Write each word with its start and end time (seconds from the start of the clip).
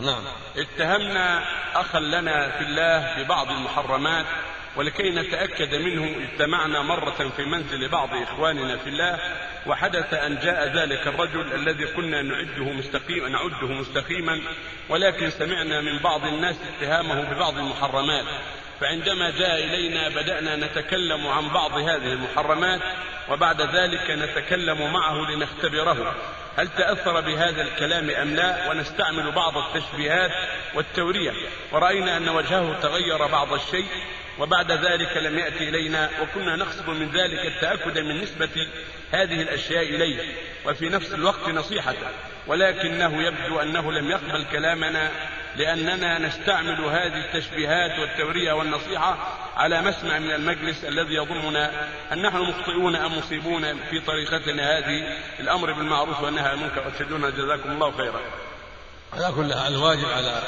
نعم. 0.00 0.22
اتهمنا 0.56 1.44
أخا 1.74 2.00
لنا 2.00 2.50
في 2.50 2.64
الله 2.64 3.22
ببعض 3.22 3.50
المحرمات 3.50 4.26
ولكي 4.76 5.10
نتأكد 5.10 5.74
منه 5.74 6.16
اجتمعنا 6.24 6.82
مرة 6.82 7.32
في 7.36 7.44
منزل 7.44 7.88
بعض 7.88 8.08
إخواننا 8.14 8.76
في 8.76 8.88
الله 8.88 9.18
وحدث 9.66 10.14
أن 10.14 10.38
جاء 10.38 10.76
ذلك 10.76 11.06
الرجل 11.06 11.52
الذي 11.52 11.86
كنا 11.86 12.22
نعده 12.22 12.72
مستقيما 12.72 13.28
نعده 13.28 13.66
مستقيما 13.66 14.40
ولكن 14.88 15.30
سمعنا 15.30 15.80
من 15.80 15.98
بعض 15.98 16.24
الناس 16.24 16.56
اتهامه 16.76 17.20
ببعض 17.20 17.58
المحرمات. 17.58 18.24
فعندما 18.80 19.30
جاء 19.30 19.64
إلينا 19.64 20.08
بدأنا 20.08 20.56
نتكلم 20.56 21.26
عن 21.26 21.48
بعض 21.48 21.72
هذه 21.72 22.12
المحرمات 22.12 22.80
وبعد 23.28 23.62
ذلك 23.62 24.10
نتكلم 24.10 24.92
معه 24.92 25.30
لنختبره. 25.30 26.14
هل 26.56 26.68
تأثر 26.68 27.20
بهذا 27.20 27.62
الكلام 27.62 28.10
أم 28.10 28.34
لا؟ 28.34 28.70
ونستعمل 28.70 29.32
بعض 29.32 29.56
التشبيهات 29.56 30.30
والتورية. 30.74 31.32
ورأينا 31.72 32.16
أن 32.16 32.28
وجهه 32.28 32.80
تغير 32.82 33.26
بعض 33.26 33.52
الشيء 33.52 33.86
وبعد 34.38 34.72
ذلك 34.72 35.16
لم 35.16 35.38
يأتي 35.38 35.68
إلينا 35.68 36.10
وكنا 36.22 36.56
نقصد 36.56 36.88
من 36.88 37.10
ذلك 37.10 37.46
التأكد 37.46 37.98
من 37.98 38.20
نسبة 38.20 38.68
هذه 39.12 39.42
الأشياء 39.42 39.82
إليه. 39.82 40.18
وفي 40.66 40.88
نفس 40.88 41.14
الوقت 41.14 41.48
نصيحته. 41.48 42.08
ولكنه 42.46 43.22
يبدو 43.22 43.60
أنه 43.60 43.92
لم 43.92 44.10
يقبل 44.10 44.44
كلامنا 44.52 45.10
لأننا 45.56 46.18
نستعمل 46.18 46.80
هذه 46.80 47.24
التشبيهات 47.24 47.98
والتورية 47.98 48.52
والنصيحة 48.52 49.18
على 49.56 49.80
مسمع 49.80 50.18
من 50.18 50.30
المجلس 50.30 50.84
الذي 50.84 51.14
يظننا 51.14 51.70
أن 52.12 52.22
نحن 52.22 52.36
مخطئون 52.36 52.96
أم 52.96 53.18
مصيبون 53.18 53.80
في 53.90 54.00
طريقتنا 54.00 54.78
هذه. 54.78 55.18
الأمر 55.40 55.72
بالمعروف 55.72 56.22
والنهي 56.22 56.48
عن 56.48 56.54
المنكر 56.54 57.30
جزاكم 57.30 57.70
الله 57.70 57.96
خيرا. 57.96 58.20
على 59.12 59.32
كل 59.36 59.54
حال 59.54 59.74
الواجب 59.74 60.08
على 60.08 60.42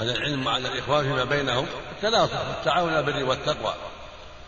على 0.00 0.12
العلم 0.12 0.46
وعلى 0.46 0.68
الإخوان 0.68 1.04
فيما 1.04 1.24
بينهم 1.24 1.66
التناصح 1.92 2.48
والتعاون 2.48 2.90
على 2.90 2.98
البر 2.98 3.24
والتقوى. 3.24 3.74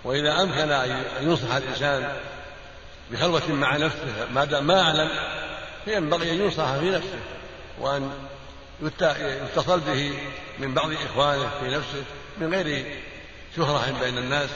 وإذا 0.04 0.42
أمكن 0.42 0.70
أن 0.70 1.04
ينصح 1.20 1.54
الإنسان 1.54 2.16
بخلوة 3.10 3.52
مع 3.52 3.76
نفسه 3.76 4.28
ما 4.34 4.44
دام 4.44 4.66
ما 4.66 4.80
أعلم 4.82 5.08
فينبغي 5.84 6.30
أن 6.30 6.40
ينصح 6.40 6.76
في 6.76 6.90
نفسه 6.90 7.18
وأن 7.78 8.10
يتصل 8.82 9.80
به 9.80 10.12
من 10.58 10.74
بعض 10.74 10.90
إخوانه 10.92 11.50
في 11.60 11.68
نفسه 11.68 12.04
من 12.38 12.54
غير 12.54 12.96
شهرة 13.56 13.94
بين 14.00 14.18
الناس 14.18 14.50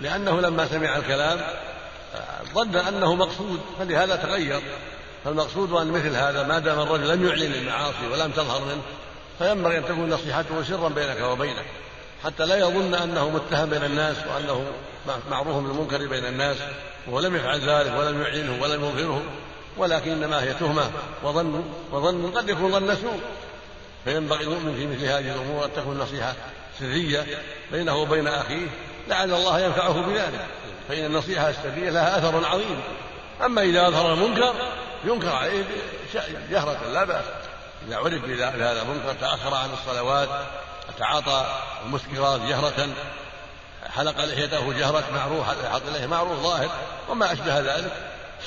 لأنه 0.00 0.40
لما 0.40 0.66
سمع 0.66 0.96
الكلام 0.96 1.40
ظن 2.54 2.76
أنه 2.76 3.14
مقصود 3.14 3.60
فلهذا 3.78 4.16
تغير. 4.16 4.60
فالمقصود 5.24 5.72
أن 5.72 5.90
مثل 5.90 6.16
هذا 6.16 6.42
ما 6.42 6.58
دام 6.58 6.80
الرجل 6.80 7.08
لم 7.08 7.26
يعلن 7.26 7.54
المعاصي 7.54 8.06
ولم 8.12 8.30
تظهر 8.30 8.64
منه 8.64 8.82
فينبغي 9.38 9.78
أن 9.78 9.84
تكون 9.84 10.10
نصيحته 10.10 10.62
سرا 10.62 10.88
بينك 10.88 11.20
وبينه 11.20 11.62
حتى 12.24 12.46
لا 12.46 12.56
يظن 12.56 12.94
أنه 12.94 13.30
متهم 13.30 13.70
بين 13.70 13.84
الناس 13.84 14.16
وأنه 14.26 14.64
معروف 15.30 15.56
بالمنكر 15.56 16.06
بين 16.06 16.26
الناس 16.26 16.56
وهو 17.06 17.20
لم 17.20 17.36
يفعل 17.36 17.60
ذلك 17.60 17.98
ولم 17.98 18.22
يعلنه 18.22 18.62
ولم 18.62 18.84
يظهره 18.84 19.22
ولكن 19.76 20.10
إنما 20.10 20.42
هي 20.42 20.54
تهمة 20.54 20.90
وظن 21.22 21.64
وظن 21.92 22.30
قد 22.30 22.48
يكون 22.48 22.72
ظن 22.72 22.96
سوء. 22.96 23.20
فينبغي 24.04 24.44
المؤمن 24.44 24.74
في 24.74 24.86
مثل 24.86 25.04
هذه 25.04 25.34
الأمور 25.34 25.64
أن 25.64 25.70
تكون 25.76 25.98
نصيحة 25.98 26.34
سرية 26.78 27.26
بينه 27.72 27.96
وبين 27.96 28.28
أخيه 28.28 28.66
لعل 29.08 29.34
الله 29.34 29.60
ينفعه 29.60 29.92
بذلك. 29.92 30.46
فإن 30.88 31.04
النصيحة 31.04 31.50
السرية 31.50 31.90
لها 31.90 32.18
أثر 32.18 32.46
عظيم. 32.46 32.80
أما 33.44 33.62
إذا 33.62 33.88
أظهر 33.88 34.14
المنكر 34.14 34.54
ينكر 35.04 35.28
عليه 35.28 35.64
جهرة 36.50 36.78
لا 36.92 37.04
بأس. 37.04 37.24
إذا 37.88 37.96
عرف 37.96 38.24
بهذا 38.24 38.82
المنكر 38.82 39.14
تأخر 39.20 39.54
عن 39.54 39.70
الصلوات 39.72 40.28
تعاطى 40.98 41.46
المسكرات 41.84 42.40
جهرة 42.40 42.88
حلق 43.96 44.24
لحيته 44.24 44.72
جهرة 44.72 45.04
معروف 45.14 45.46
حط 45.72 45.82
إليه 45.88 46.06
معروف 46.06 46.38
ظاهر. 46.38 46.70
وما 47.08 47.32
أشبه 47.32 47.58
ذلك 47.58 47.92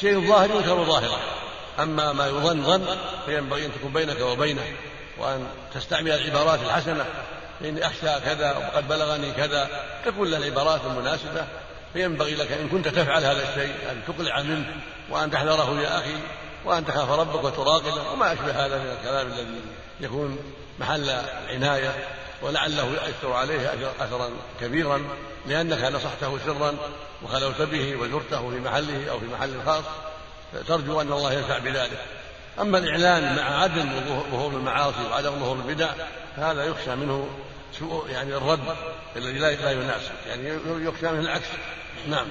شيء 0.02 0.28
ظاهر 0.28 0.50
ينكر 0.50 0.84
ظاهرا 0.84 1.20
أما 1.80 2.14
ما 2.14 2.28
يظن 2.28 2.64
ظن 2.64 2.98
فينبغي 3.26 3.66
أن 3.66 3.72
تكون 3.74 3.94
بينك 3.94 4.22
وبينه 4.22 4.62
وأن 5.18 5.48
تستعمل 5.74 6.12
العبارات 6.12 6.60
الحسنة. 6.60 7.06
فإني 7.60 7.86
أخشى 7.86 8.20
كذا 8.26 8.58
وقد 8.58 8.88
بلغني 8.88 9.32
كذا. 9.32 9.70
تقول 10.06 10.32
له 10.32 10.38
العبارات 10.38 10.82
المناسبة. 10.86 11.46
فينبغي 11.94 12.36
لك 12.36 12.52
إن 12.52 12.70
كنت 12.70 12.88
تفعل 12.88 13.26
هذا 13.26 13.50
الشيء 13.50 13.76
أن 13.92 14.02
تقلع 14.08 14.42
منه 14.42 14.66
وأن 15.10 15.32
تحذره 15.32 15.82
يا 15.82 15.98
أخي 15.98 16.16
وأن 16.66 16.86
تخاف 16.86 17.12
ربك 17.12 17.44
وتراقبه 17.44 18.12
وما 18.12 18.34
أشبه 18.34 18.66
هذا 18.66 18.78
من 18.78 18.98
الكلام 19.00 19.28
الذي 19.28 19.62
يكون 20.00 20.40
محل 20.80 21.10
العناية 21.50 22.08
ولعله 22.42 22.94
يأثر 22.94 23.34
عليه 23.34 23.74
أثرا 24.00 24.30
كبيرا 24.62 25.02
لأنك 25.48 25.84
نصحته 25.84 26.40
سرا 26.46 26.76
وخلوت 27.24 27.62
به 27.62 27.96
وزرته 27.96 28.50
في 28.50 28.60
محله 28.60 29.10
أو 29.10 29.20
في 29.20 29.26
محل 29.26 29.54
خاص. 29.66 29.84
ترجو 30.68 31.02
أن 31.02 31.12
الله 31.12 31.34
ينفع 31.34 31.58
بذلك. 31.58 31.98
أما 32.62 32.78
الإعلان 32.78 33.36
مع 33.36 33.62
عدم 33.62 33.90
ظهور 34.32 34.52
المعاصي 34.52 35.04
وعدم 35.12 35.40
ظهور 35.40 35.56
البدع 35.56 35.90
فهذا 36.36 36.64
يخشى 36.64 36.96
منه 36.96 37.28
سوء 37.80 38.10
يعني 38.10 38.36
الرد 38.36 38.76
الذي 39.16 39.40
لا 39.40 39.72
يناسب 39.72 40.12
يعني 40.28 40.60
يخشى 40.66 41.12
منه 41.12 41.20
العكس. 41.20 41.48
نعم. 42.10 42.28